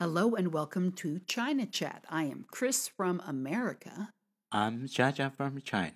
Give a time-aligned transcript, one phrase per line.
[0.00, 2.04] Hello and welcome to China Chat.
[2.10, 4.10] I am Chris from America.
[4.50, 5.92] I'm Jaja from China.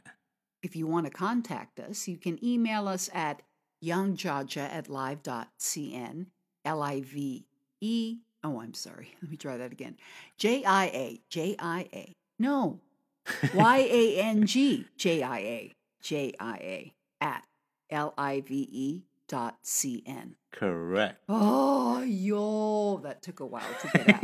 [0.62, 3.42] If you want to contact us, you can email us at
[3.84, 6.26] youngjaja at live.cn,
[6.64, 7.44] L I V
[7.80, 8.18] E.
[8.44, 9.16] Oh, I'm sorry.
[9.22, 9.96] Let me try that again.
[10.36, 12.12] J I A, J I A.
[12.38, 12.78] No,
[13.52, 17.42] Y A N G, J I A, J I A, at
[17.90, 20.34] L I V E dot C N.
[20.52, 21.22] Correct.
[21.28, 24.22] Oh, yo, that took a while to get out.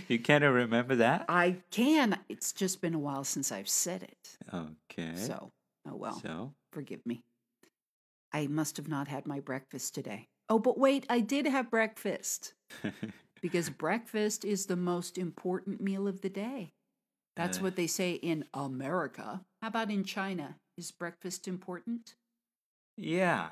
[0.08, 1.24] you can't remember that?
[1.28, 2.18] I can.
[2.28, 4.38] It's just been a while since I've said it.
[4.54, 5.16] Okay.
[5.16, 5.50] So,
[5.88, 7.22] oh well, So, forgive me.
[8.32, 10.28] I must have not had my breakfast today.
[10.48, 12.54] Oh, but wait, I did have breakfast
[13.42, 16.72] because breakfast is the most important meal of the day.
[17.34, 17.62] That's Uh.
[17.62, 19.44] what they say in America.
[19.60, 20.56] How about in China?
[20.78, 22.14] Is breakfast important?
[22.96, 23.50] yeah.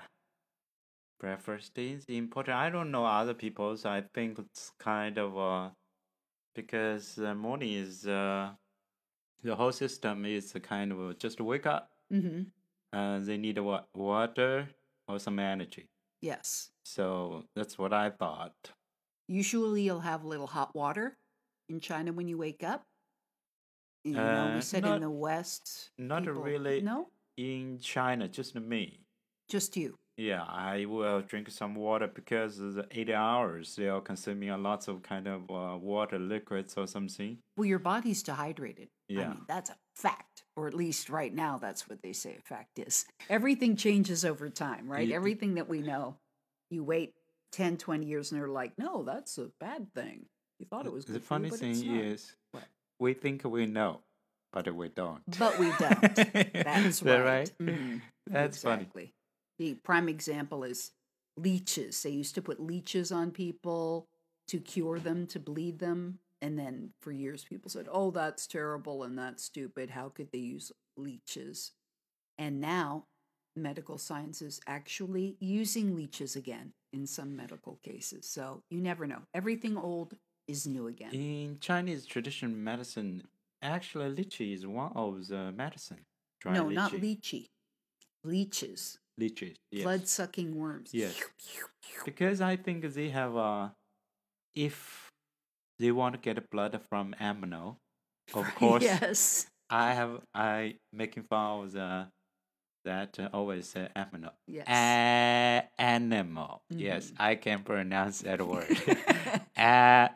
[1.28, 2.54] Breakfast is important.
[2.54, 3.86] I don't know other people's.
[3.86, 5.70] I think it's kind of uh,
[6.54, 8.50] because uh, morning is uh,
[9.42, 11.88] the whole system is kind of just wake up.
[12.12, 12.42] Mm-hmm.
[12.92, 14.68] Uh, they need what water
[15.08, 15.88] or some energy.
[16.20, 16.70] Yes.
[16.84, 18.72] So that's what I thought.
[19.26, 21.16] Usually you'll have a little hot water
[21.70, 22.84] in China when you wake up.
[24.04, 25.88] You know, we Uh, said in the West.
[25.96, 26.82] not people- really.
[26.82, 29.00] No, In China, just me.
[29.48, 29.98] just you.
[30.16, 34.86] Yeah, I will drink some water because the eight hours they are consuming a lots
[34.86, 37.38] of kind of uh, water liquids or something.
[37.56, 38.88] Well, your body's dehydrated.
[39.10, 39.28] I Yeah.
[39.30, 40.44] mean, that's a fact.
[40.56, 43.06] Or at least right now, that's what they say a fact is.
[43.28, 45.02] Everything changes over time, right?
[45.02, 46.16] Ye- ye- Everything that we know,
[46.70, 47.14] you wait
[47.50, 50.26] 10, 20 years and they're like, no, that's a bad thing.
[50.60, 52.62] You thought it was the good for funny you, thing is, What?
[53.00, 54.00] we think we know,
[54.52, 55.22] but we don't.
[55.40, 56.00] But we don't.
[56.54, 57.50] That's that right.
[57.60, 58.00] Mhm.
[58.28, 58.86] That's funny.
[59.58, 60.92] The prime example is
[61.36, 62.02] leeches.
[62.02, 64.08] They used to put leeches on people
[64.48, 66.18] to cure them, to bleed them.
[66.42, 69.90] And then for years, people said, oh, that's terrible and that's stupid.
[69.90, 71.72] How could they use leeches?
[72.36, 73.06] And now,
[73.56, 78.28] medical science is actually using leeches again in some medical cases.
[78.28, 79.22] So you never know.
[79.32, 80.14] Everything old
[80.48, 81.12] is new again.
[81.12, 83.22] In Chinese traditional medicine,
[83.62, 86.04] actually lychee is one of the medicine.
[86.40, 87.48] Dry no, not lychee.
[88.26, 88.98] lychee.
[89.16, 89.84] Leeches, yes.
[89.84, 90.90] blood sucking worms.
[90.92, 91.14] Yes.
[92.04, 93.68] Because I think they have uh
[94.54, 95.08] if
[95.78, 97.78] they want to get blood from animal,
[98.34, 99.46] of course yes.
[99.70, 102.08] I have I making fun of the
[102.84, 104.32] that uh, always say animal.
[104.46, 104.66] Yes.
[104.68, 106.62] A- animal.
[106.68, 107.16] Yes, Mhm.
[107.18, 108.68] I can pronounce that word.
[109.56, 110.10] A-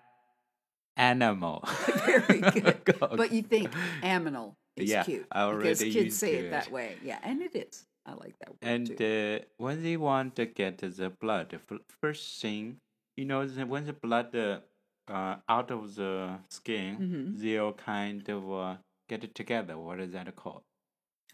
[0.97, 1.65] animal.
[2.05, 2.85] Very good.
[3.17, 3.71] But you think
[4.03, 5.27] aminal is Yeah, cute.
[5.33, 6.97] I because kids say to it that way.
[7.03, 7.87] Yeah, and it is.
[8.09, 11.59] I like that word and uh, when they want to get the blood,
[12.01, 12.79] first thing
[13.17, 14.61] you know, when the blood uh,
[15.09, 17.41] uh, out of the skin, Mhm.
[17.43, 18.77] they'll kind of uh,
[19.09, 19.77] get it together.
[19.77, 20.63] What is that called?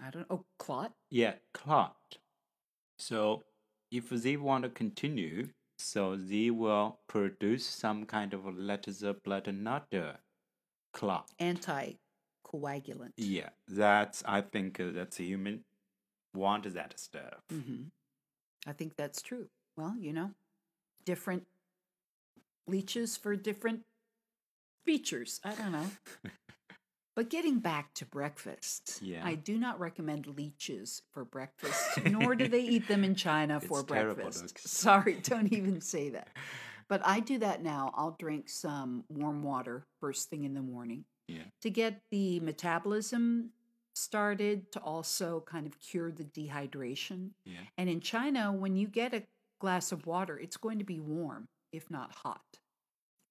[0.00, 0.92] I don't Oh, clot?
[1.10, 2.18] Yeah, clot.
[2.98, 3.42] So
[3.90, 5.48] if they want to continue,
[5.78, 10.14] so they will produce some kind of let the blood not uh,
[10.92, 11.30] clot.
[11.40, 13.12] Anticoagulant.
[13.16, 15.64] Yeah, that's I think uh, that's a human
[16.34, 17.42] want that stuff.
[17.52, 17.84] Mm-hmm.
[18.66, 19.48] I think that's true.
[19.76, 20.30] Well, you know,
[21.04, 21.46] different
[22.66, 23.82] leeches for different
[24.84, 25.40] features.
[25.44, 25.86] I don't know.
[27.16, 29.24] But getting back to breakfast, Yeah.
[29.24, 33.84] I do not recommend leeches for breakfast, nor do they eat them in China for
[33.84, 34.58] terrible breakfast.
[34.68, 36.26] Sorry, don't even say that.
[36.88, 37.92] But I do that now.
[37.96, 41.44] I'll drink some warm water first thing in the morning Yeah.
[41.62, 43.50] to get the metabolism
[43.94, 47.30] started, to also kind of cure the dehydration.
[47.44, 47.60] Yeah.
[47.78, 49.22] And in China, when you get a
[49.60, 52.42] glass of water, it's going to be warm, if not hot,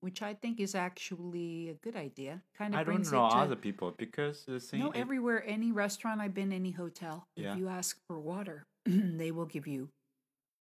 [0.01, 2.41] which I think is actually a good idea.
[2.57, 4.97] Kind of I brings don't know it to other people because the thing no, it-
[4.97, 7.51] everywhere, any restaurant I've been, any hotel, Yeah.
[7.53, 9.89] if you ask for water, they will give you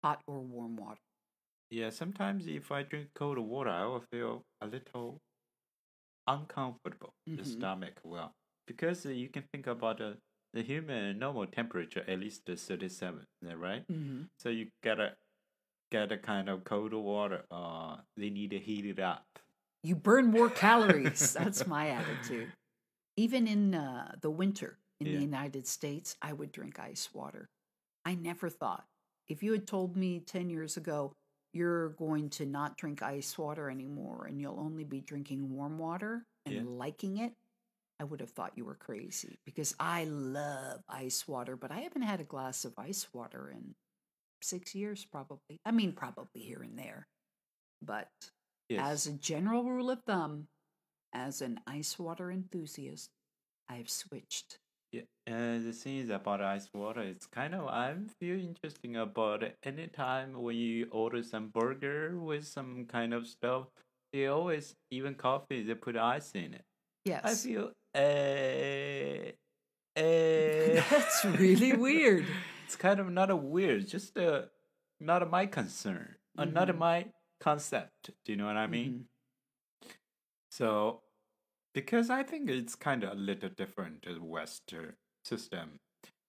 [0.04, 1.00] hot or warm water.
[1.72, 5.20] yeah, sometimes if I drink cold water, I will feel a little
[6.28, 7.14] uncomfortable.
[7.28, 7.46] The Mhm.
[7.46, 8.34] stomach well
[8.70, 10.12] because uh, you can think about uh,
[10.54, 13.84] the human normal temperature at least is thirty seven, is that right?
[13.92, 14.24] Mm-hmm.
[14.40, 15.14] So you gotta
[15.92, 17.44] get a kind of cold water.
[17.52, 19.26] Uh, they need to heat it up.
[19.84, 21.34] You burn more calories.
[21.40, 22.52] That's my attitude.
[23.18, 25.14] Even in uh, the winter in Yeah.
[25.16, 27.50] the United States, I would drink ice water.
[28.06, 28.86] I never thought.
[29.28, 31.14] If you had told me 10 years ago,
[31.54, 36.26] you're going to not drink ice water anymore and you'll only be drinking warm water
[36.46, 36.62] and Yeah.
[36.66, 37.34] liking it,
[38.00, 42.04] I would have thought you were crazy because I love ice water, but I haven't
[42.04, 43.76] had a glass of ice water in
[44.42, 45.60] six years, probably.
[45.66, 47.08] I mean, probably here and there,
[47.82, 48.08] but
[48.70, 48.82] Yes.
[48.86, 50.48] As a general rule of thumb,
[51.12, 53.10] as an ice water enthusiast,
[53.68, 54.60] I've switched.
[54.92, 59.44] Yeah, and the thing is about ice water, it's kind of I feel interesting about
[59.44, 59.58] it.
[59.64, 63.68] Anytime when you order some burger with some kind of stuff,
[64.14, 66.64] they always even coffee they put ice in it.
[67.06, 67.22] Yes.
[67.24, 69.32] I feel eh,
[69.96, 70.82] eh.
[70.90, 72.26] That's really weird.
[72.66, 74.44] It's kind of not a weird, just uh,
[75.00, 76.78] not my concern, uh, not Mhm.
[76.78, 78.12] my concept.
[78.24, 78.92] Do you know what I mean?
[78.94, 79.90] Mhm.
[80.52, 81.02] So,
[81.74, 84.92] because I think it's kind of a little different to the West uh,
[85.24, 85.80] system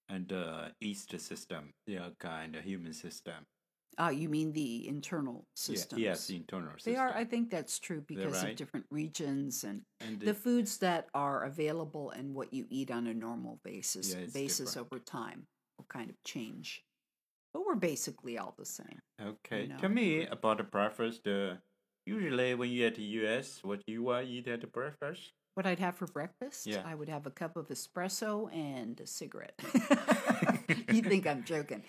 [0.08, 3.46] and the East system, yeah, kind of human system.
[3.98, 6.00] Ah, you mean the internal systems?
[6.00, 6.92] Yeah, yes, the internal system.
[6.92, 7.14] They are.
[7.14, 8.50] I think that's true because right?
[8.50, 13.06] of different regions and and the foods that are available and what you eat on
[13.06, 14.92] a normal basis Yeah, basis different.
[14.92, 15.46] over time
[15.76, 16.82] will kind of change.
[17.52, 19.00] But we're basically all the same.
[19.20, 19.76] okay, know.
[19.78, 21.26] tell me about the breakfast.
[21.26, 21.56] Uh,
[22.06, 25.32] usually, when you're at the U.S., what you uh, eat at the breakfast?
[25.54, 26.82] What I'd have for breakfast, Yeah.
[26.86, 29.58] I would have a cup of espresso and a cigarette.
[30.92, 31.82] you think I'm joking?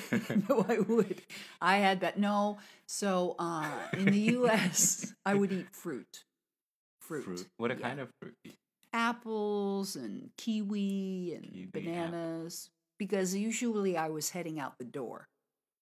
[0.48, 1.22] no, I would.
[1.60, 2.18] I had that.
[2.18, 6.24] No, so uh, in the U.S., I would eat fruit.
[7.00, 7.46] Fruit.
[7.58, 7.76] What yeah.
[7.86, 8.34] kind of fruit?
[8.94, 11.80] apples and kiwi and Kiwi, apple.
[11.80, 12.68] bananas
[12.98, 15.28] because usually I was heading out the door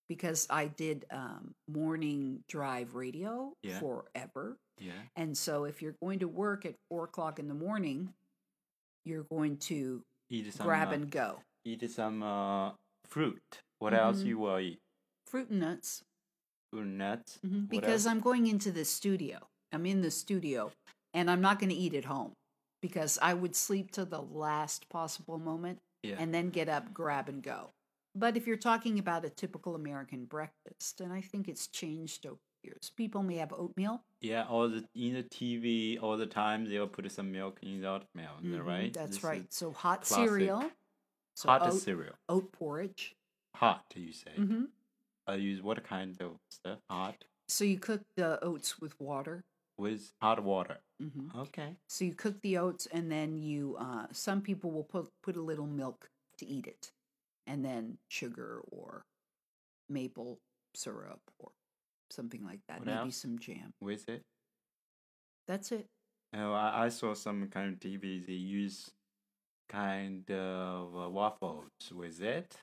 [0.08, 3.80] because I did um, morning drive radio Yeah.
[3.80, 4.58] forever.
[4.80, 4.92] Yeah.
[5.16, 8.14] And so if you're going to work at four o'clock in the morning,
[9.04, 10.66] you're going to Eat some.
[10.66, 11.42] grab uh, and go.
[11.64, 12.72] eat some uh,
[13.04, 13.60] fruit.
[13.78, 14.26] What else Mhm.
[14.26, 14.78] you will eat?
[15.26, 16.02] Fruit and nuts.
[16.72, 17.38] Fruit, nuts.
[17.44, 18.10] Mhm, Because else?
[18.12, 19.38] I'm going into the studio.
[19.72, 20.72] I'm in the studio
[21.14, 22.32] and I'm not going to eat at home
[22.80, 26.16] because I would sleep to the last possible moment yeah.
[26.18, 27.70] and then get up, grab, and go.
[28.14, 32.38] But if you're talking about a typical American breakfast, and I think it's changed over
[32.62, 34.02] the years, people may have oatmeal.
[34.20, 37.88] Yeah, all the in the TV all the time they'll put some milk in the
[37.88, 38.92] oatmeal, Mhm, right?
[38.92, 39.52] That's This right.
[39.52, 40.70] So hot cereal,
[41.34, 42.14] so hot oat, cereal.
[42.28, 43.14] oat porridge.
[43.56, 44.32] Hot, you say?
[44.36, 44.64] hmm
[45.26, 46.78] I use what kind of stuff?
[46.88, 49.42] Hot So you cook the oats with water.
[49.78, 50.78] with hot water.
[51.00, 51.76] hmm Okay.
[51.88, 53.76] So you cook the oats, and then you.
[53.78, 56.08] Uh, some people will put put a little milk
[56.38, 56.92] to eat it,
[57.46, 59.02] and then sugar or
[59.88, 60.38] maple
[60.74, 61.50] syrup or
[62.12, 62.80] something like that.
[62.80, 63.16] What Maybe else?
[63.16, 63.72] some jam.
[63.80, 64.22] With it.
[65.46, 65.86] That's it.
[66.36, 68.24] Oh, I, I saw some kind of TV.
[68.24, 68.90] They use
[69.68, 72.56] kind of uh, waffles with it.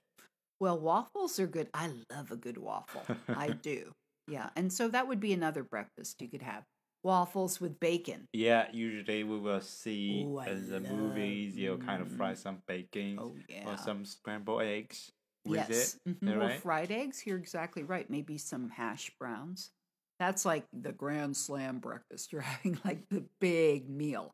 [0.59, 1.69] Well, waffles are good.
[1.73, 3.03] I love a good waffle.
[3.27, 3.91] I do.
[4.27, 4.49] Yeah.
[4.55, 6.63] And so that would be another breakfast you could have.
[7.03, 8.25] Waffles with bacon.
[8.33, 12.37] Yeah, usually we will see Ooh, as the movies, you'll kind of fry mm.
[12.37, 13.71] some bacon Oh yeah.
[13.71, 15.11] or some scrambled eggs
[15.47, 15.97] with yes.
[16.05, 16.19] it.
[16.21, 16.37] Mhm.
[16.37, 16.61] Well, right?
[16.61, 18.09] fried eggs, you're exactly right.
[18.09, 19.71] Maybe some hash browns.
[20.19, 22.31] That's like the grand slam breakfast.
[22.33, 24.33] You're having like the big meal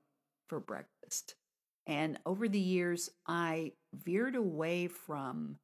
[0.49, 1.35] for breakfast.
[1.87, 5.57] And over the years, I veered away from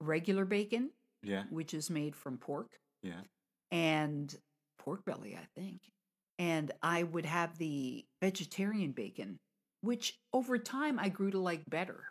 [0.00, 0.90] regular bacon,
[1.22, 2.70] Yeah, which is made from pork.
[3.02, 3.20] yeah.
[3.70, 4.34] and
[4.78, 5.80] pork belly, I think.
[6.38, 9.38] And I would have the vegetarian bacon,
[9.82, 12.04] which over time I grew to like better.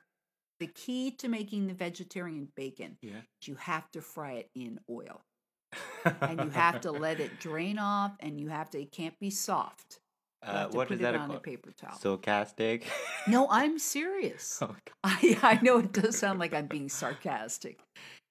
[0.60, 3.20] The key to making the vegetarian bacon Yeah.
[3.42, 5.22] is you have to fry it in oil
[6.22, 9.30] and you have to let it drain off and you have to, it can't be
[9.30, 10.00] soft.
[10.42, 11.44] Uh, what is that on a called?
[11.44, 11.98] paper towel.
[11.98, 12.88] Sarcastic.
[13.28, 14.62] no, I'm serious.
[14.62, 14.76] okay.
[15.04, 17.80] I, I know it does sound like I'm being sarcastic.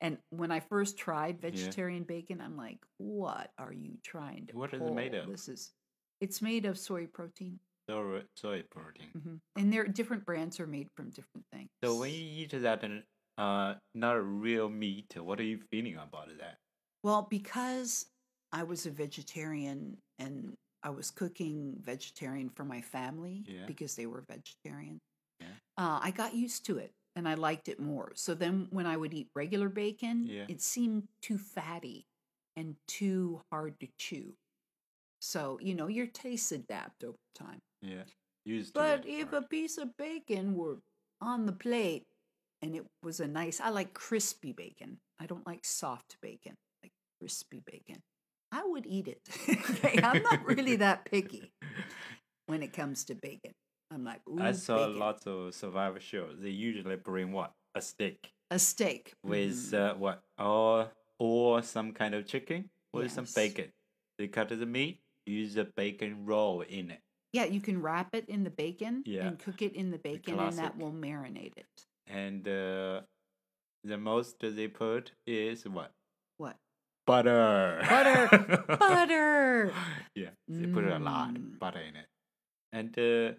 [0.00, 4.72] And when I first tried vegetarian bacon, I'm like, what are you trying to What
[4.72, 5.28] is it made of?
[5.28, 5.72] This is
[6.20, 7.60] it's made of soy protein.
[7.88, 9.08] Soy, soy protein.
[9.12, 11.68] hmm And there different brands are made from different things.
[11.82, 13.02] So when you eat that, and
[13.38, 16.58] uh, not a real meat, what are you feeling about that?
[17.02, 18.06] Well, because
[18.52, 23.66] I was a vegetarian and I was cooking vegetarian for my family Yeah.
[23.66, 24.98] because they were vegetarian.
[25.40, 25.46] Yeah.
[25.78, 28.12] Uh, I got used to it and I liked it more.
[28.16, 30.44] So then when I would eat regular bacon, Yeah.
[30.48, 32.04] it seemed too fatty
[32.56, 34.34] and too hard to chew.
[35.20, 37.60] So, you know, your tastes adapt over time.
[37.82, 38.04] Yeah.
[38.44, 39.42] Used But if right.
[39.44, 40.78] a piece of bacon were
[41.20, 42.06] on the plate
[42.62, 44.98] and it was a nice, I like crispy bacon.
[45.20, 48.02] I don't like soft bacon, I like crispy bacon.
[48.52, 49.20] I would eat it.
[49.70, 51.52] Okay, I'm not really that picky
[52.46, 53.52] when it comes to bacon.
[53.90, 54.98] I'm like, ooh, I saw bacon.
[55.00, 56.36] lots of survivor shows.
[56.40, 59.74] They usually bring what a steak a steak with Mhm.
[59.74, 63.72] uh, what or or some kind of chicken with some bacon.
[64.18, 67.00] They cut the meat, use a bacon roll in it,
[67.32, 69.28] yeah, you can wrap it in the bacon Yeah.
[69.28, 71.66] and cook it in the bacon, and that will marinate it.
[72.06, 73.02] and uh,
[73.84, 75.92] the most they put is what
[76.38, 76.56] What?
[77.06, 77.84] butter.
[77.88, 78.66] Butter.
[78.78, 79.72] Butter.
[80.14, 81.36] yeah, they put a lot Mm.
[81.36, 82.08] of butter in it.
[82.72, 83.36] And uh,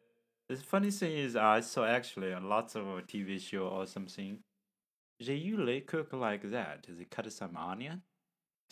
[0.50, 4.40] the funny thing is, I saw actually a lots of a TV show or something.
[5.20, 6.86] They usually cook like that.
[6.88, 8.02] They cut some onion,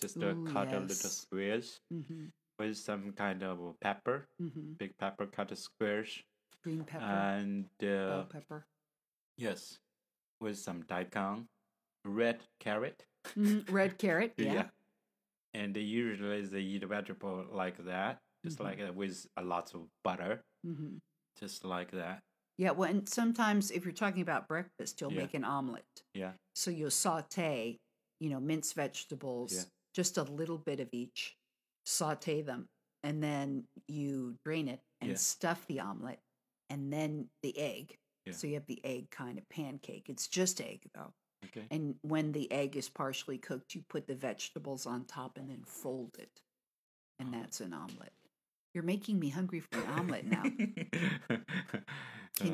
[0.02, 1.18] just uh, Ooh, cut a little yes.
[1.26, 2.26] squares hmm
[2.60, 6.22] with some kind of pepper, hmm big pepper, cut squares,
[6.64, 7.04] Green pepper.
[7.04, 8.66] and uh, bell pepper.
[9.38, 9.80] yes,
[10.40, 11.48] with some daikon,
[12.06, 13.06] red carrot.
[13.36, 14.34] Mm, red carrot.
[14.38, 14.70] Yeah.
[15.54, 18.64] And they usually they eat vegetable like that, just Mhm.
[18.66, 20.98] like that, with a lot of butter, hmm
[21.40, 22.20] just like that.
[22.58, 22.72] Yeah.
[22.72, 25.22] Well, and sometimes if you're talking about breakfast, you'll Yeah.
[25.24, 25.86] make an omelet.
[26.14, 26.34] Yeah.
[26.56, 27.78] So you'll saute,
[28.20, 31.36] you know, minced vegetables, just a little bit of each,
[31.88, 32.68] saute them,
[33.04, 35.18] and then you drain it and Yeah.
[35.18, 36.20] stuff the omelet,
[36.70, 37.98] and then the egg.
[38.26, 38.34] Yeah.
[38.34, 40.10] So you have the egg kind of pancake.
[40.10, 41.14] It's just egg though.
[41.46, 41.66] Okay.
[41.72, 45.64] And when the egg is partially cooked, you put the vegetables on top and then
[45.64, 46.42] fold it.
[47.20, 47.40] And Oh.
[47.40, 48.14] that's an omelet.
[48.74, 50.44] You're making me hungry for an omelet now.
[50.44, 51.46] Can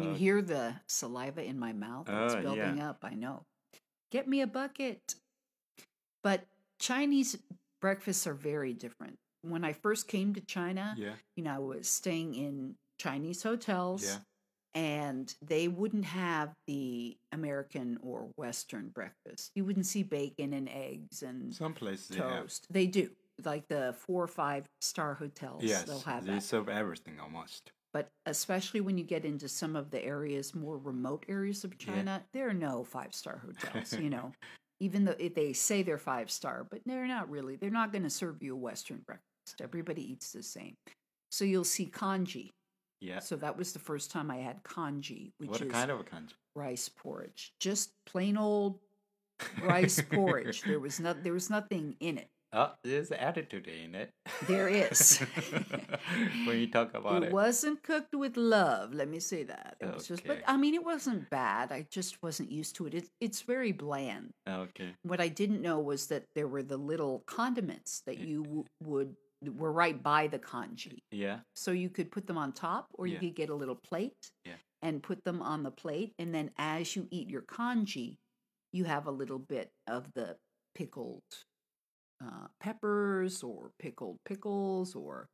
[0.03, 2.07] you Uh, hear the saliva in my mouth?
[2.07, 2.89] It's Oh, building yeah.
[2.91, 3.03] up.
[3.03, 3.45] I know.
[4.11, 5.15] Get me a bucket.
[6.21, 6.45] But
[6.79, 7.37] Chinese
[7.81, 9.17] breakfasts are very different.
[9.43, 11.15] When I first came to China, Yeah.
[11.35, 14.19] you know, I was staying in Chinese hotels Yeah.
[14.73, 19.51] and they wouldn't have the American or Western breakfast.
[19.53, 22.67] You wouldn't see bacon and eggs and Some places they toast.
[22.71, 23.09] They do.
[23.43, 26.43] Like the four or five star hotels, Yes, they'll have they that.
[26.43, 27.71] serve everything almost.
[27.91, 31.93] But especially when you get into some of the areas, more remote areas of Yeah.
[31.95, 34.31] China, there are no five star hotels, you know.
[34.79, 37.55] Even though if they say they're five star, but they're not really.
[37.57, 39.27] They're not going to serve you a Western breakfast.
[39.62, 40.75] Everybody eats the same.
[41.31, 42.51] So you'll see congee.
[43.01, 43.19] Yeah.
[43.19, 46.03] So that was the first time I had congee, which What is kind of a
[46.03, 46.38] country?
[46.55, 47.53] rice porridge.
[47.59, 48.79] Just plain old
[49.62, 50.62] rice porridge.
[50.62, 52.27] There was not there was nothing in it.
[52.55, 54.12] Oh, there's attitude in it.
[54.45, 55.17] There is.
[56.45, 57.33] when you talk about it, it.
[57.33, 58.93] wasn't cooked with love.
[58.93, 59.75] Let me say that.
[59.81, 61.71] It was just, but I mean, it wasn't bad.
[61.71, 62.93] I just wasn't used to it.
[62.93, 63.09] it.
[63.19, 64.29] It's very bland.
[64.47, 64.93] Okay.
[65.01, 69.15] What I didn't know was that there were the little condiments that you w- would
[69.50, 71.41] were right by the congee, Yeah.
[71.55, 73.19] so you could put them on top, or you Yeah.
[73.19, 74.57] could get a little plate Yeah.
[74.81, 78.17] and put them on the plate, and then as you eat your congee,
[78.71, 80.38] you have a little bit of the
[80.73, 81.23] pickled
[82.23, 85.27] uh, peppers or pickled pickles or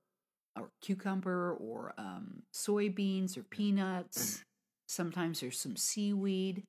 [0.56, 4.44] or cucumber or um, soybeans or peanuts.
[4.88, 6.64] Sometimes there's some seaweed,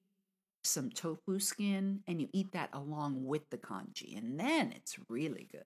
[0.63, 5.49] some tofu skin, and you eat that along with the congee, and then it's really
[5.51, 5.65] good.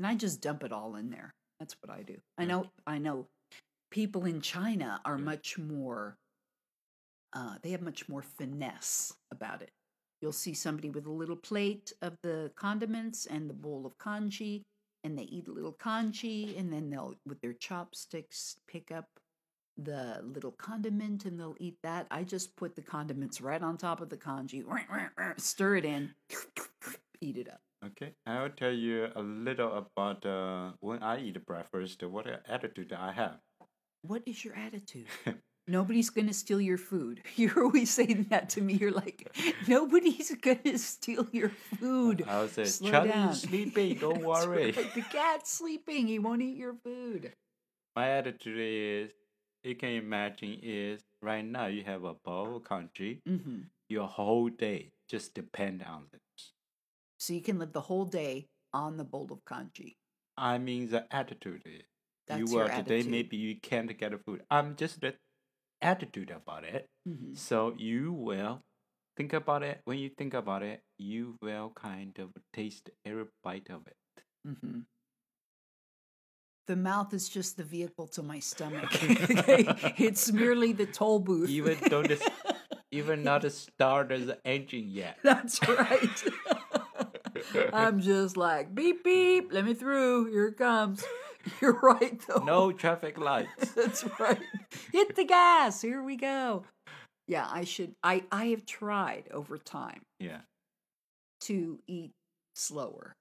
[0.00, 1.34] And I just dump it all in there.
[1.58, 2.16] That's what I do.
[2.38, 2.70] I know.
[2.86, 3.26] I know.
[3.90, 5.24] People in China are Yeah.
[5.24, 6.16] much more.
[7.34, 9.70] Uh, they have much more finesse about it.
[10.22, 14.64] You'll see somebody with a little plate of the condiments and the bowl of congee,
[15.04, 19.20] and they eat a little congee, and then they'll, with their chopsticks, pick up
[19.76, 22.06] the little condiment and they'll eat that.
[22.10, 24.64] I just put the condiments right on top of the congee,
[25.36, 26.14] stir it in,
[27.20, 27.60] eat it up.
[27.84, 28.12] Okay.
[28.26, 33.38] I'll tell you a little about uh, when I eat breakfast, what attitude I have.
[34.02, 35.06] What is your attitude?
[35.68, 37.22] Nobody's going to steal your food.
[37.36, 38.74] You're always saying that to me.
[38.74, 39.28] You're like,
[39.68, 42.24] nobody's going to steal your food.
[42.26, 43.28] I'll say, Slow down.
[43.30, 44.72] is sleeping, don't worry.
[44.72, 44.94] right.
[44.94, 46.08] The cat's sleeping.
[46.08, 47.32] He won't eat your food.
[47.94, 49.10] My attitude is,
[49.62, 54.48] you can imagine is right now you have a bowl of congee, hmm your whole
[54.48, 56.20] day just depend on this.
[57.20, 59.96] So you can live the whole day on the bowl of congee.
[60.38, 61.62] I mean the attitude
[62.26, 64.42] That's you will today maybe you can't get food.
[64.50, 65.14] I'm just the
[65.82, 66.86] attitude about it.
[67.06, 68.62] hmm So you will
[69.18, 69.82] think about it.
[69.84, 74.24] When you think about it, you will kind of taste every bite of it.
[74.46, 74.80] hmm
[76.68, 78.88] The mouth is just the vehicle to my stomach.
[80.08, 81.50] It's merely the toll booth.
[81.50, 82.22] Even this,
[82.90, 85.18] even not start as the engine yet.
[85.22, 86.24] That's right.
[87.72, 89.52] I'm just like beep beep.
[89.52, 90.30] Let me through.
[90.30, 91.04] Here it comes.
[91.60, 92.42] You're right though.
[92.44, 93.70] No traffic lights.
[93.74, 94.38] That's right.
[94.92, 95.80] Hit the gas.
[95.80, 96.64] Here we go.
[97.26, 97.92] Yeah, I should.
[98.02, 100.40] I I have tried over time Yeah.
[101.42, 102.12] to eat
[102.54, 103.14] slower,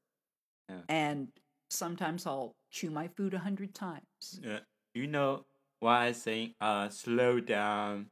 [0.70, 0.82] Yeah.
[0.90, 1.28] and
[1.70, 4.40] sometimes I'll chew my food a hundred times.
[4.44, 4.60] Yeah.
[4.94, 5.46] You know
[5.80, 8.08] why I saying uh slow down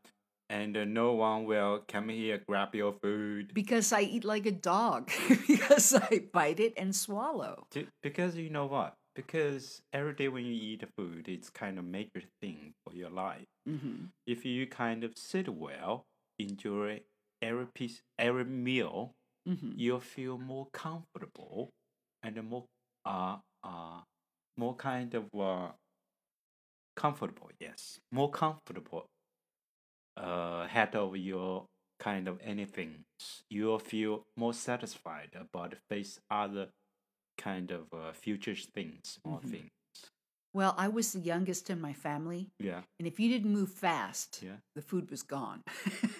[0.49, 3.51] and uh, no one will come here grab your food.
[3.53, 5.11] Because I eat like a dog.
[5.47, 7.67] because I bite it and swallow.
[7.73, 8.93] Ju- Because you know what?
[9.15, 13.45] Because every day when you eat food, it's kind of major thing for your life.
[13.65, 16.05] hmm If you kind of sit well,
[16.39, 17.01] enjoy
[17.41, 19.13] every piece, every meal,
[19.45, 21.69] hmm you'll feel more comfortable
[22.23, 22.65] and more
[23.05, 24.01] uh uh
[24.57, 25.69] more kind of uh
[26.95, 27.49] comfortable.
[27.59, 29.05] Yes, more comfortable.
[30.17, 31.65] Uh, head of your
[31.99, 33.03] kind of anything,
[33.49, 36.67] you'll feel more satisfied about face other
[37.37, 39.51] kind of uh, future things or Mhm.
[39.51, 39.69] things.
[40.53, 44.41] Well, I was the youngest in my family, Yeah, and if you didn't move fast,
[44.41, 44.57] yeah.
[44.75, 45.61] the food was gone.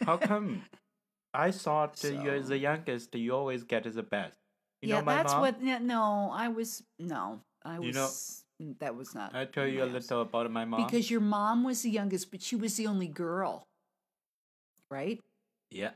[0.06, 0.64] How come?
[1.34, 3.16] I thought uh, you're the youngest.
[3.16, 4.38] You always get the best.
[4.82, 5.42] You yeah, know my that's mom.
[5.42, 5.62] what.
[5.82, 7.88] No, I was no, I was.
[7.88, 9.36] You know- that was not.
[9.36, 10.86] I tell you a little about my mom.
[10.86, 13.68] because your mom was the youngest, but she was the only girl,
[14.90, 15.20] right?
[15.72, 15.92] Yeah.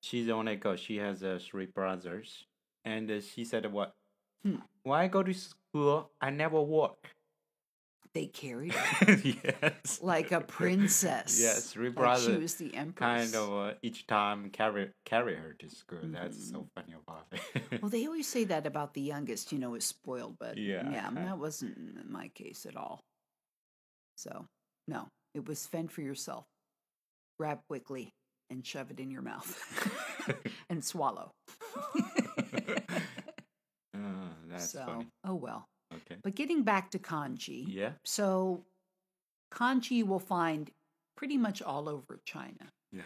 [0.00, 0.76] She's the only girl.
[0.76, 2.44] She has uh, three brothers.
[2.84, 3.94] And uh, she said, What?
[4.42, 4.56] Hmm.
[4.84, 7.08] When I go to school, I never walk.
[8.14, 10.00] They carried her yes.
[10.02, 11.38] like a princess.
[11.40, 12.24] Yes, three like brothers.
[12.24, 13.30] she was the empress.
[13.30, 15.98] kind of uh, each time carry carry her to school.
[16.04, 16.80] That's so Mm-hmm.
[16.80, 17.82] funny about it.
[17.82, 21.10] Well, they always say that about the youngest, you know, is spoiled, but Yeah, yeah,
[21.14, 23.00] that wasn't my case at all.
[24.16, 24.46] So,
[24.88, 26.46] no, it was fend for yourself.
[27.38, 28.14] Grab quickly
[28.50, 29.58] and shove it in your mouth
[30.70, 31.30] and swallow.
[33.94, 34.00] Uh,
[34.48, 35.06] that's so, funny.
[35.24, 35.64] oh well.
[35.92, 36.16] Okay.
[36.22, 37.92] But getting back to congee, Yeah.
[38.04, 38.64] so
[39.50, 40.70] congee you will find
[41.16, 42.70] pretty much all over China.
[42.92, 43.02] Yeah.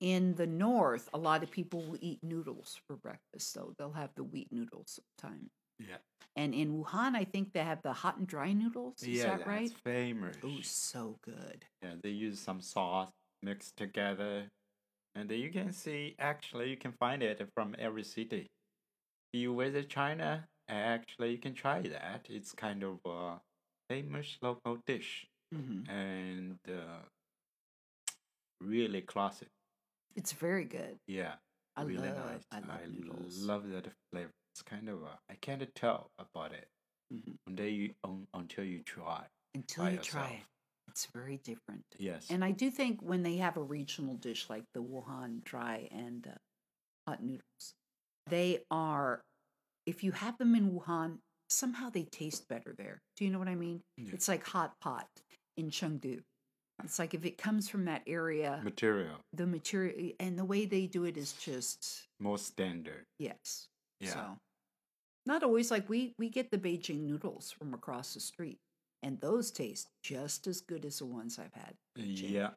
[0.00, 4.10] In the north, a lot of people will eat noodles for breakfast, so they'll have
[4.14, 5.50] the wheat noodles sometimes.
[5.80, 5.96] Yeah.
[6.36, 9.02] And in Wuhan, I think they have the hot and dry noodles.
[9.02, 9.70] Is yeah, that that's right?
[9.84, 10.36] famous.
[10.44, 11.64] Oh, so good.
[11.82, 13.10] Yeah, they use some sauce
[13.42, 14.44] mixed together,
[15.16, 18.46] and then you can see actually you can find it from every city.
[19.32, 22.26] If you visit China, actually you can try that.
[22.28, 23.40] It's kind of a
[23.88, 27.00] famous local dish hmm and uh,
[28.60, 29.48] really classic.
[30.14, 30.98] It's very good.
[31.06, 31.34] Yeah,
[31.76, 32.42] I really love, nice.
[32.52, 33.42] I love noodles.
[33.42, 34.30] love that flavor.
[34.54, 36.68] It's kind of a, I can't tell about it
[37.12, 37.36] Mhm.
[37.46, 39.24] until you un, until you try.
[39.54, 40.42] Until you try it,
[40.96, 41.84] it's very different.
[41.98, 42.28] Yes.
[42.30, 46.26] And I do think when they have a regional dish like the Wuhan dry and
[46.26, 46.30] uh,
[47.06, 47.74] hot noodles,
[48.30, 49.20] they are,
[49.84, 51.18] if you have them in Wuhan,
[51.50, 53.02] somehow they taste better there.
[53.18, 53.82] Do you know what I mean?
[53.98, 54.12] Yeah.
[54.14, 55.06] It's like hot pot
[55.58, 56.20] in Chengdu.
[56.82, 60.86] It's like if it comes from that area, Material the material and the way they
[60.86, 63.04] do it is just more standard.
[63.18, 63.66] yes.
[64.00, 64.12] Yeah.
[64.12, 64.20] So
[65.26, 68.58] not always like we we get the Beijing noodles from across the street,
[69.06, 71.74] and those taste just as good as the ones I've had.
[71.96, 72.50] Yeah.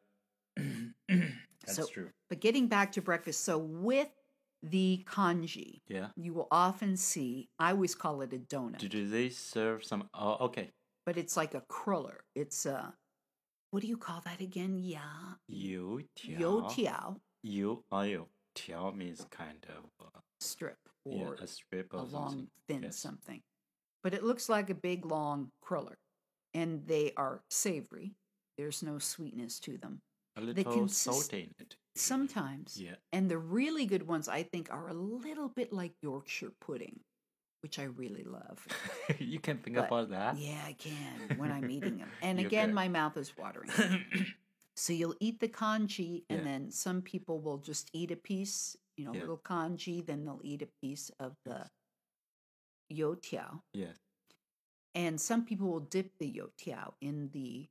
[1.08, 2.10] That's So- true.
[2.30, 4.10] But getting back to breakfast, so with
[4.64, 6.10] the congee, Yeah.
[6.16, 7.50] you will often see.
[7.60, 10.10] I always call it a donut, Do they serve some?
[10.14, 10.72] Oh, okay.
[11.06, 12.24] but it's like a cruller.
[12.36, 12.94] It's a
[13.72, 14.80] what do you call that again?
[14.80, 16.70] Yeah, You yo tiao.
[16.76, 21.98] tiao You oh you tiao means kind of uh, strip yeah or a strip a
[21.98, 22.48] long something.
[22.68, 22.98] thin Yes.
[22.98, 23.42] something,
[24.04, 25.98] but it looks like a big long cruller,
[26.54, 28.16] and they are savory.
[28.58, 30.02] There's no sweetness to them.
[30.36, 31.76] A They little consist- salt in it.
[31.96, 32.96] Sometimes, Yeah.
[33.12, 37.02] and the really good ones I think are a little bit like Yorkshire pudding,
[37.62, 38.66] which I really love.
[39.20, 40.38] you can think But- about that.
[40.38, 42.10] Yeah, I can when I'm eating them.
[42.22, 42.74] And again, can.
[42.74, 43.70] my mouth is watering.
[44.76, 46.46] So you'll eat the congee, and Yeah.
[46.46, 49.20] then some people will just eat a piece, you know, Yeah.
[49.22, 51.70] little congee, then they'll eat a piece of the
[52.92, 53.62] youtiao.
[53.74, 53.98] yes.
[54.95, 57.67] And some people will dip the youtiao in the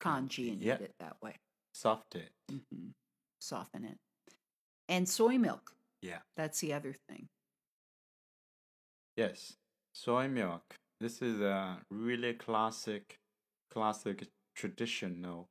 [0.00, 0.76] congee and Yeah.
[0.76, 1.36] eat it that way.
[1.72, 2.32] Soft it.
[2.50, 2.90] hmm
[3.40, 3.98] Soften it.
[4.88, 5.74] And soy milk.
[6.02, 6.20] Yeah.
[6.36, 7.28] That's the other thing.
[9.16, 9.56] Yes.
[9.94, 10.76] Soy milk.
[11.00, 13.18] This is a really classic,
[13.70, 15.48] classic traditional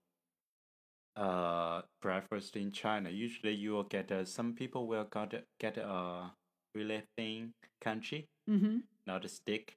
[1.16, 3.10] uh breakfast in China.
[3.10, 6.32] Usually you will get uh, some people will get get a
[6.76, 8.78] really thin congee, Mm-hmm.
[9.08, 9.76] not a stick.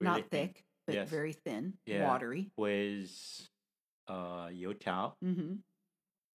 [0.00, 1.08] Really Not thick, but Yes.
[1.08, 2.06] very thin, Yeah.
[2.08, 2.50] watery.
[2.56, 3.48] with
[4.08, 5.54] uh youtiao Mm-hmm.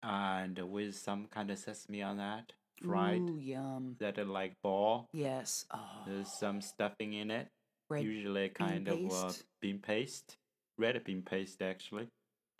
[0.03, 3.95] and with some kind of sesame on that, fried Ooh, yum.
[3.99, 5.07] that are like ball.
[5.13, 5.65] Yes.
[5.71, 7.47] Oh, There's some stuffing in it.
[7.89, 10.37] red usually kind of uh, bean paste,
[10.77, 12.07] red bean paste actually.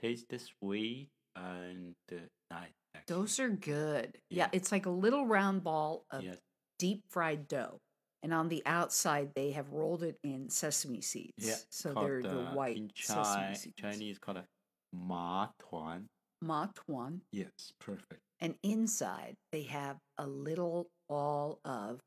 [0.01, 2.15] Taste sweet and uh,
[2.51, 2.71] nice.
[2.95, 3.15] Actually.
[3.15, 4.17] Those are good.
[4.29, 4.45] Yeah.
[4.45, 4.49] Yeah.
[4.53, 6.37] it's like a little round ball of yes,
[6.79, 7.79] deep fried dough.
[8.23, 11.33] And on the outside, they have rolled it in sesame seeds.
[11.37, 11.55] yeah.
[11.69, 13.75] So they're the uh, white in sesame seeds.
[13.77, 14.45] Chinese called a
[14.93, 16.07] ma tuan.
[16.41, 17.21] Ma tuan.
[17.31, 18.21] Yes, perfect.
[18.41, 21.99] And inside, they have a little ball of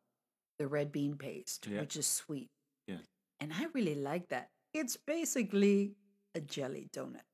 [0.58, 1.80] the red bean paste, Yeah.
[1.80, 2.48] which is sweet.
[2.86, 3.00] Yes.
[3.40, 4.48] And I really like that.
[4.74, 5.92] It's basically
[6.34, 7.24] a jelly donut.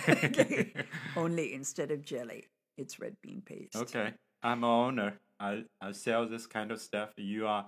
[1.16, 3.76] Only instead of jelly, it's red bean paste.
[3.76, 5.18] okay, I'm a owner.
[5.40, 7.10] I I sell this kind of stuff.
[7.16, 7.66] You are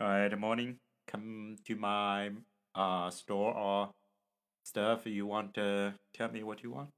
[0.00, 2.30] uh, in the morning, come to my
[2.74, 3.90] uh, store or
[4.64, 5.06] stuff.
[5.06, 6.90] You want to tell me what you want?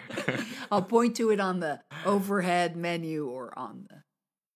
[0.70, 4.02] i'll point to it on the overhead menu or on the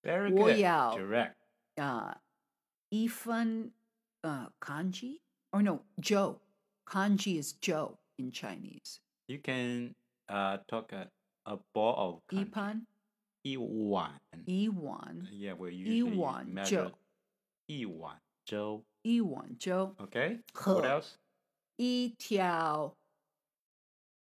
[0.05, 0.41] very good.
[0.41, 1.35] 我要 direct.
[1.77, 2.15] Uh,
[2.93, 3.71] Ifan
[4.25, 5.21] uh, congee
[5.53, 6.41] or no Joe.
[6.87, 9.01] Congee is Joe in Chinese.
[9.29, 9.95] You can
[10.29, 11.09] uh, talk a,
[11.47, 12.45] a ball of congee.
[13.44, 14.44] 一盘 Iwan.
[14.46, 16.94] 一碗 Yeah, we usually Iwan measure Zhou.
[17.68, 18.84] Iwan Zhou.
[19.04, 20.38] 一碗粥 Okay.
[20.38, 21.14] What 喝 else?
[21.76, 22.96] 一条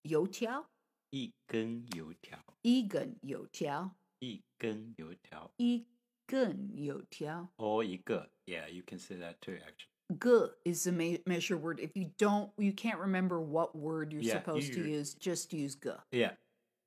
[0.03, 0.67] 油条
[1.11, 2.39] 一根油条。
[2.63, 5.51] 一根油条一根油条。
[5.57, 5.85] 一
[6.25, 8.29] 根油条 Or 一个.
[8.45, 9.87] Yeah, you can say that too, actually.
[10.19, 11.79] G is the me- measure word.
[11.79, 15.53] If you don't, you can't remember what word you're Yeah, supposed to you- use, just
[15.53, 15.89] use G.
[16.11, 16.35] Yeah.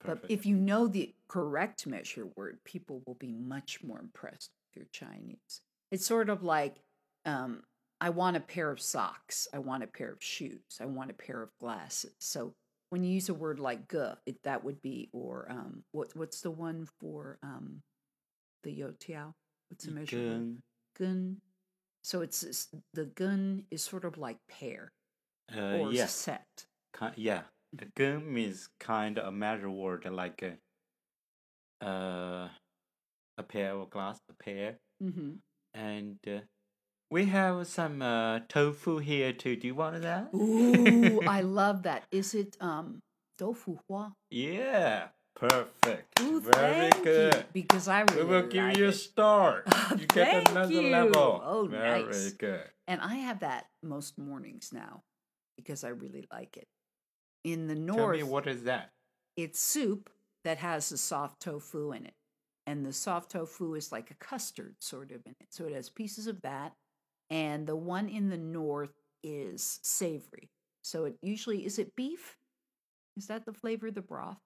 [0.04, 4.78] But if you know the correct measure word, people will be much more impressed with
[4.78, 5.62] your Chinese.
[5.92, 6.76] It's sort of like,
[7.26, 7.64] um,
[8.00, 9.48] I want a pair of socks.
[9.54, 10.80] I want a pair of shoes.
[10.80, 12.14] I want a pair of glasses.
[12.20, 12.54] So
[12.90, 13.94] when you use a word like
[14.26, 17.82] it, that would be, or um, what what's the one for um,
[18.64, 19.34] the youtiao?
[19.70, 20.18] What's the measure?
[20.18, 20.60] 根
[20.98, 21.42] Gun.
[22.04, 24.92] So it's it's- the gun is sort of like pair
[25.56, 26.08] uh or yeah.
[26.08, 26.66] set.
[26.98, 27.44] Ki- yeah.
[27.78, 32.50] A gun means kind of a measure word like a uh
[33.38, 34.80] a pair of glass, a pair.
[35.02, 35.34] Mm-hmm.
[35.74, 36.40] And uh,
[37.10, 39.56] we have some uh, tofu here too.
[39.56, 40.30] Do you want that?
[40.34, 42.04] Ooh, I love that.
[42.12, 43.00] Is it um
[43.38, 44.14] tofu hua?
[44.30, 46.20] Yeah, perfect.
[46.22, 47.34] Ooh, Very good.
[47.36, 48.94] You, because I really We will give like you a it.
[48.94, 49.64] star.
[49.98, 50.90] You get another you.
[50.90, 51.42] level.
[51.46, 52.32] Oh, Very nice.
[52.32, 52.64] good.
[52.88, 55.04] And I have that most mornings now
[55.58, 56.68] because I really like it.
[57.44, 57.98] In the north.
[57.98, 58.92] Tell me what is that?
[59.44, 60.10] it's soup
[60.44, 62.14] that has the soft tofu in it.
[62.68, 65.48] And the soft tofu is like a custard sort of in it.
[65.50, 66.74] So it has pieces of that.
[67.30, 70.50] And the one in the north is savory.
[70.84, 72.38] So it usually is it beef?
[73.18, 74.38] Is that the flavor of the broth?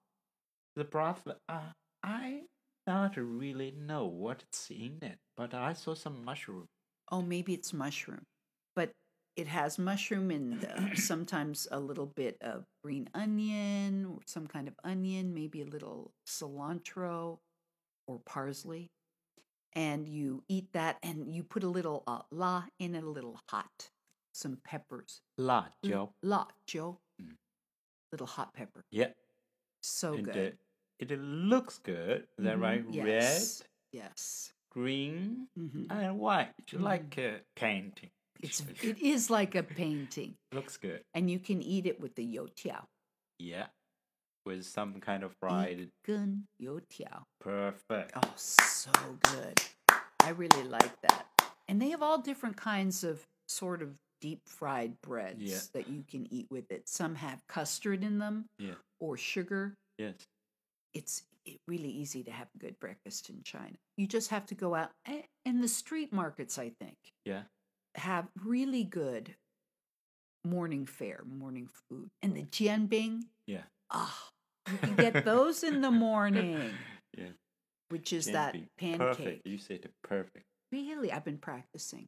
[0.76, 1.26] The broth.
[1.48, 1.60] Uh,
[2.02, 2.42] I
[2.86, 6.68] not really know what's in it, but I saw some mushroom.
[7.10, 8.24] Oh, maybe it's mushroom.
[9.36, 14.68] It has mushroom and uh, sometimes a little bit of green onion or some kind
[14.68, 17.38] of onion, maybe a little cilantro
[18.06, 18.90] or parsley.
[19.74, 23.40] And you eat that and you put a little uh, la in it, a little
[23.50, 23.90] hot,
[24.32, 25.20] some peppers.
[25.36, 26.10] 辣椒.
[26.22, 27.00] La, Joe.
[27.20, 27.34] Mm.
[28.12, 28.84] Little hot pepper.
[28.92, 29.08] Yeah.
[29.82, 30.52] So and good.
[30.52, 30.56] uh,
[31.00, 32.28] it looks good.
[32.38, 32.84] Is that Mhm, right?
[32.88, 33.62] Yes.
[33.92, 34.52] Red, Yes.
[34.70, 36.54] green, hmm and white.
[36.66, 36.80] Mhm.
[36.80, 38.10] Like a painting.
[38.40, 40.34] It's it is like a painting.
[40.52, 41.00] Looks good.
[41.14, 42.84] And you can eat it with the youtiao.
[43.38, 43.66] Yeah.
[44.46, 45.88] With some kind of fried.
[46.06, 47.22] Gun youtiao.
[47.40, 48.12] Perfect.
[48.16, 48.90] Oh, so
[49.22, 49.60] good.
[50.20, 51.26] I really like that.
[51.68, 55.58] And they have all different kinds of sort of deep fried breads yeah.
[55.72, 56.88] that you can eat with it.
[56.88, 58.46] Some have custard in them.
[58.58, 58.74] Yeah.
[59.00, 59.74] Or sugar.
[59.98, 60.14] Yes.
[60.92, 63.74] It's it really easy to have a good breakfast in China.
[63.96, 66.96] You just have to go out eh, in the street markets, I think.
[67.24, 67.42] Yeah
[67.96, 69.34] have really good
[70.44, 72.08] morning fare, morning food.
[72.22, 73.62] And the jianbing, Yeah.
[73.90, 74.30] ah,
[74.70, 76.72] you can get those in the morning,
[77.16, 77.28] Yeah.
[77.88, 78.98] which is that pancake.
[78.98, 79.46] Perfect.
[79.46, 80.44] You said it perfect.
[80.72, 82.06] Really, I've been practicing.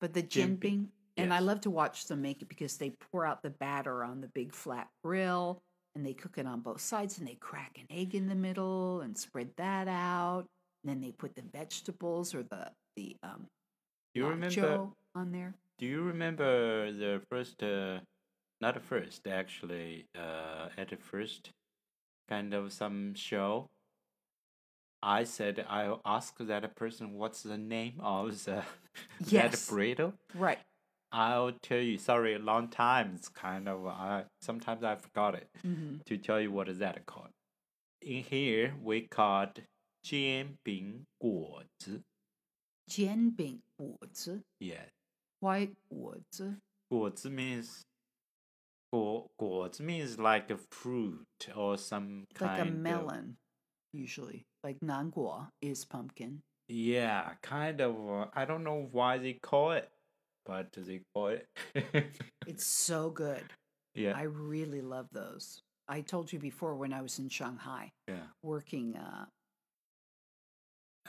[0.00, 3.42] But the Jianbing, and I love to watch them make it because they pour out
[3.42, 5.58] the batter on the big flat grill
[5.94, 9.00] and they cook it on both sides and they crack an egg in the middle
[9.00, 10.44] and spread that out.
[10.84, 13.46] And then they put the vegetables or the the um
[14.14, 14.88] you remember?
[15.15, 15.53] nacho on there.
[15.77, 17.63] Do you remember the first?
[17.63, 17.99] Uh,
[18.59, 20.05] not the first, actually.
[20.15, 21.51] Uh, at the first,
[22.29, 23.69] kind of some show.
[25.03, 28.63] I said I asked that person what's the name of the
[29.19, 29.69] that Yes.
[29.69, 30.13] burrito.
[30.35, 30.59] Right.
[31.11, 31.97] I'll tell you.
[31.97, 33.13] Sorry, a long time.
[33.15, 37.05] It's kind of I sometimes I forgot it hmm to tell you what is that
[37.05, 37.33] called.
[38.01, 39.61] In here we called
[40.03, 42.01] 煎饼果子.
[42.89, 44.43] Jianbing 果子.
[44.59, 44.85] Yeah,
[45.39, 46.57] Why 果子?
[46.89, 47.81] 果子 means
[48.91, 53.37] 果果子 means like a fruit or some Like a kind of melon,
[53.93, 54.45] usually.
[54.63, 56.41] Like nanguo is pumpkin.
[56.67, 57.95] yeah, kind of.
[57.95, 59.89] Uh, I don't know why they call it,
[60.45, 61.47] but they call it.
[62.47, 63.43] It's so good.
[63.95, 65.61] yeah, I really love those.
[65.87, 69.25] I told you before when I was in Shanghai yeah, working, uh,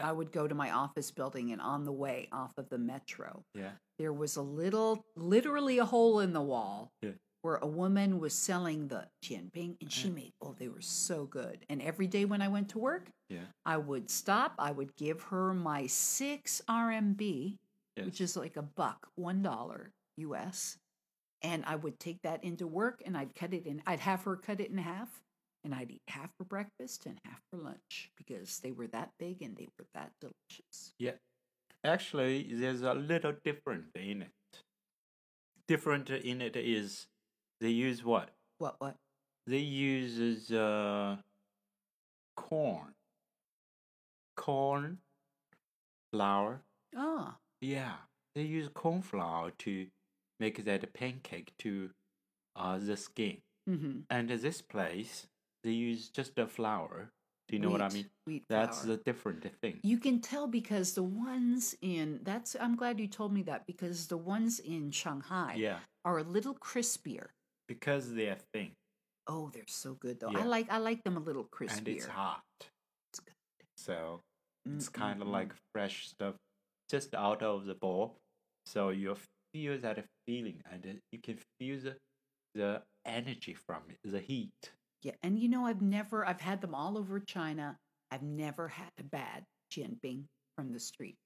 [0.00, 3.44] I would go to my office building, and on the way off of the metro,
[3.54, 3.72] yeah.
[3.97, 7.11] there was a little, literally a hole in the wall Yeah.
[7.41, 11.65] where a woman was selling the jianbing and she made oh they were so good.
[11.69, 13.45] And every day when I went to work, Yeah.
[13.65, 17.57] I would stop, I would give her my 6 RMB,
[17.97, 20.77] which is like a buck, $1 US.
[21.43, 24.35] And I would take that into work and I'd cut it in I'd have her
[24.35, 25.21] cut it in half
[25.63, 29.41] and I'd eat half for breakfast and half for lunch because they were that big
[29.41, 30.93] and they were that delicious.
[30.97, 31.13] Yeah.
[31.87, 34.31] Actually, there's a little different in it.
[35.67, 37.07] Different in it is
[37.61, 38.29] they use what?
[38.59, 38.95] What what?
[39.45, 41.17] They use uh,
[42.35, 42.93] corn.
[44.35, 44.99] Corn
[46.11, 46.61] flour.
[46.95, 47.95] Ah, Yeah.
[48.35, 49.87] They use corn flour to
[50.39, 51.89] make that pancake to
[52.55, 53.37] uh, the skin.
[53.67, 54.01] mm-hmm.
[54.09, 55.27] And this place,
[55.63, 57.11] they use just the flour.
[57.47, 58.05] Do you know what I mean?
[58.25, 58.97] Wheat That's flour.
[58.97, 59.79] the different thing.
[59.83, 64.07] You can tell because the ones in that's I'm glad you told me that because
[64.07, 67.27] the ones in Shanghai Yeah, are a little crispier.
[67.67, 68.71] because they are thin
[69.29, 70.31] Oh, they're so good though.
[70.31, 70.39] Yeah.
[70.39, 71.77] I like I like them a little crispier.
[71.77, 72.41] and it's hot.
[73.11, 73.33] It's good.
[73.77, 74.21] So
[74.65, 76.35] it's Mm, kind of like fresh stuff
[76.89, 78.17] just out of the bowl.
[78.65, 79.15] So you
[79.53, 81.97] feel that feeling and you can feel the,
[82.55, 84.71] the energy from it, the heat.
[85.01, 87.79] Yeah, and you know, I've never, I've had them all over China.
[88.11, 91.17] I've never had a bad jianbing from the street.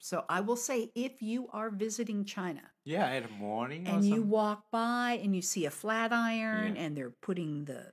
[0.00, 4.22] So I will say, if you are visiting China Yeah, at morning or and you
[4.22, 6.76] walk by and you see a flat iron Yeah.
[6.76, 7.92] and they're putting the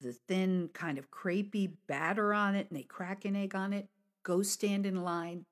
[0.00, 3.88] the thin kind of crepey batter on it and they crack an egg on it,
[4.24, 5.44] go stand in line,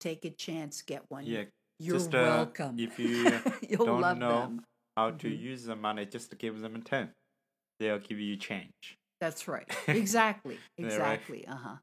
[0.00, 1.26] take a chance, get one.
[1.26, 1.44] Yeah,
[1.78, 2.76] You're just, uh, welcome.
[2.76, 4.64] if you You'll don't love know them.
[4.96, 5.28] how to Mhm.
[5.28, 7.14] use the money, just give them a 10.
[7.78, 8.98] They'll give you change.
[9.20, 9.66] That's right.
[9.88, 10.58] Exactly.
[10.76, 11.20] Yeah, right.
[11.20, 11.46] Exactly.
[11.46, 11.76] Uh huh.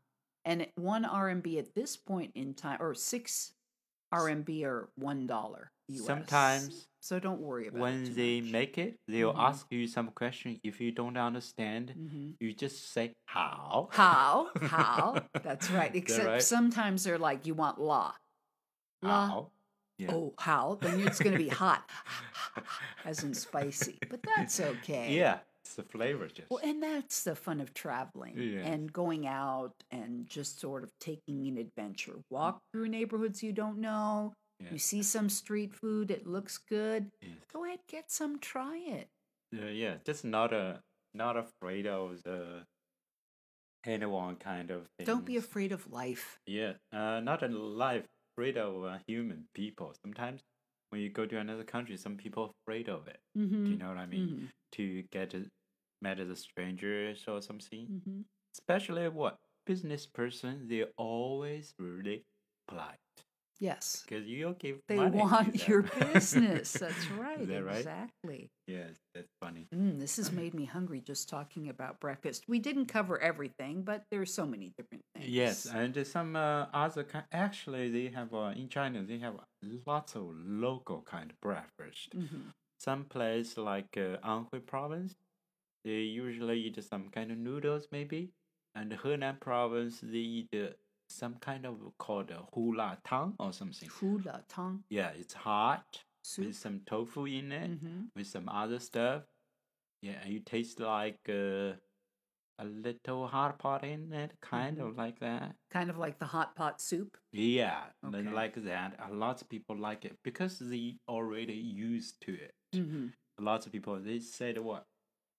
[0.46, 3.54] And one RMB at this point in time, or six
[4.12, 6.06] RMB are one dollar US.
[6.06, 7.82] Sometimes So don't worry about it.
[7.82, 9.40] when too they make it, they'll Mhm.
[9.40, 10.60] ask you some question.
[10.64, 12.36] If you don't understand, Mhm.
[12.40, 13.90] you just say how.
[13.92, 14.52] How?
[14.62, 15.28] How?
[15.44, 15.94] That's right.
[15.96, 16.42] Except right?
[16.42, 18.14] sometimes they're like, you want la.
[19.02, 19.28] La.
[19.28, 19.52] How?
[19.98, 20.12] Yeah.
[20.12, 20.76] Oh, how?
[20.82, 21.90] Then it's going to be hot,
[23.06, 24.00] as in spicy.
[24.10, 25.14] But that's okay.
[25.14, 25.40] Yeah,
[25.74, 26.50] the flavor just.
[26.52, 28.68] Well, and that's the fun of traveling Yes.
[28.68, 32.20] and going out and just sort of taking an adventure.
[32.30, 34.34] Walk through neighborhoods you don't know.
[34.72, 37.12] You see some street food, it looks good.
[37.22, 37.32] Yes.
[37.52, 39.10] Go ahead, get some, try it.
[39.54, 40.82] Uh, yeah, just not a
[41.14, 42.64] not afraid of the
[43.86, 45.06] anyone kind of thing.
[45.06, 46.40] Don't be afraid of life.
[46.46, 49.94] Yeah, uh, not a life afraid of uh, human people.
[50.04, 50.42] Sometimes
[50.96, 53.20] when you go to another country, some people are afraid of it.
[53.38, 53.66] Mm-hmm.
[53.66, 54.28] Do you know what I mean?
[54.28, 54.48] Mhm.
[54.78, 55.44] To get a,
[56.02, 57.88] met as a strangers or something.
[57.92, 58.22] Mm-hmm.
[58.58, 62.24] Especially what business person, they're always really
[62.70, 63.05] polite
[63.60, 64.04] Yes.
[64.06, 66.72] because you'll give They want your business.
[66.74, 67.40] That's right.
[67.40, 67.78] Is that right?
[67.78, 68.52] Exactly.
[68.68, 69.68] Yes, that's funny.
[69.74, 72.46] Mm, this has made me hungry just talking about breakfast.
[72.48, 75.30] We didn't cover everything, but there's so many different things.
[75.30, 77.26] Yes, and some uh, other kind.
[77.32, 79.04] Actually, they have uh, in China.
[79.04, 79.36] They have
[79.86, 82.14] lots of local kind of breakfast.
[82.14, 85.16] hmm Some place like uh, Anhui province,
[85.84, 88.32] they usually eat some kind of noodles maybe,
[88.76, 90.74] and Henan province they eat uh,
[91.10, 93.90] some kind of called uh, hula tang or something.
[94.00, 96.48] Hula tang Yeah, it's hot soup.
[96.48, 99.24] with some tofu in it, hmm with some other stuff.
[100.02, 101.74] Yeah, and you taste like uh,
[102.60, 104.90] a little hot pot in it, kind Mhm.
[104.90, 105.56] of like that.
[105.70, 107.18] Kind of like the hot pot soup.
[107.32, 108.24] Yeah, Okay.
[108.32, 108.96] like that.
[109.00, 112.54] A lot of people like it because they already used to it.
[112.74, 113.08] Mm-hmm.
[113.40, 114.86] Lots of people they said what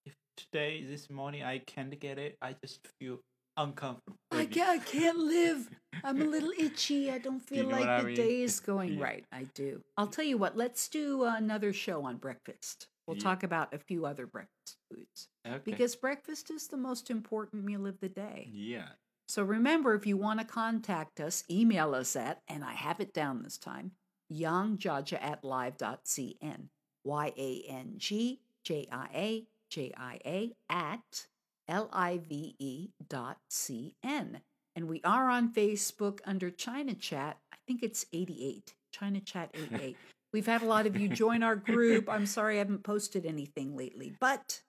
[0.04, 3.20] if today this morning I can't get it, I just feel
[3.56, 4.16] uncomfortable.
[4.32, 5.70] I can't, I can't live.
[6.04, 7.10] I'm a little itchy.
[7.10, 8.14] I don't Do you feel know like I the mean?
[8.14, 9.04] day is going Yeah.
[9.04, 9.24] right.
[9.32, 9.82] I do.
[9.96, 12.88] I'll tell you what, let's do another show on breakfast.
[13.06, 13.22] We'll Yeah.
[13.22, 15.62] talk about a few other breakfast foods Okay.
[15.64, 18.48] because breakfast is the most important meal of the day.
[18.52, 18.88] yeah,
[19.28, 23.12] So remember, if you want to contact us, email us at, and I have it
[23.14, 23.92] down this time,
[24.32, 26.68] yangjaja at live.cn.
[27.04, 31.26] Y A N G J I A J I A at
[31.68, 34.40] L I V E dot C N.
[34.74, 37.38] And we are on Facebook under China Chat.
[37.52, 39.96] I think it's 88, China Chat 88.
[40.32, 42.08] We've had a lot of you join our group.
[42.10, 44.60] I'm sorry I haven't posted anything lately, but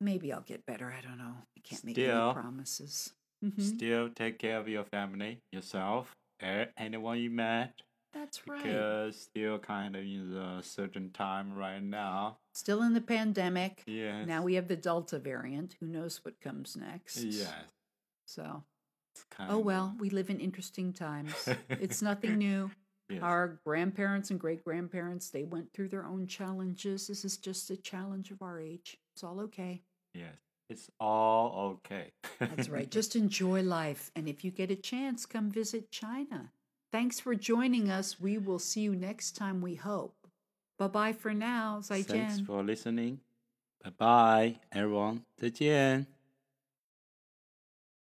[0.00, 0.94] maybe I'll get better.
[0.96, 1.34] I don't know.
[1.56, 2.30] I can't make Still.
[2.30, 3.12] any promises.
[3.44, 3.60] Mhm.
[3.62, 7.72] still take care of your family, yourself, anyone you met,
[8.12, 8.62] That's right.
[8.62, 12.38] because still kind of in a certain time right now.
[12.54, 13.82] Still in the pandemic.
[13.86, 14.26] Yes.
[14.26, 15.76] Now we have the Delta variant.
[15.80, 17.22] Who knows what comes next?
[17.22, 17.52] Yes.
[18.24, 18.64] So,
[19.30, 21.48] kind oh well, we live in interesting times.
[21.68, 22.70] it's nothing new.
[23.10, 23.22] Yes.
[23.22, 27.06] Our grandparents and great grandparents, they went through their own challenges.
[27.06, 28.98] This is just a challenge of our age.
[29.14, 29.82] It's all okay.
[30.14, 30.34] Yes.
[30.70, 32.12] It's all okay.
[32.38, 32.90] That's right.
[32.98, 34.10] Just enjoy life.
[34.14, 36.52] And if you get a chance, come visit China.
[36.91, 38.19] Thanks for joining us.
[38.19, 40.15] We will see you next time, we hope.
[40.77, 41.81] Bye bye for now.
[41.81, 42.27] 再见。
[42.29, 43.19] Thanks for listening.
[43.83, 45.21] Bye bye, everyone.
[45.37, 46.07] 再见。